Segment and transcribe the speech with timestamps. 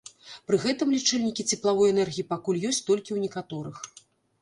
[0.51, 3.89] Пры гэтым лічыльнікі цеплавой энергіі пакуль ёсць толькі ў некаторых.